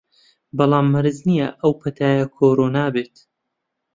بەڵام 0.59 0.85
مەرج 0.93 1.17
نییە 1.27 1.47
ئەو 1.61 1.71
پەتایە 1.81 2.25
کۆرۆنا 2.35 2.85
بێت 2.93 3.15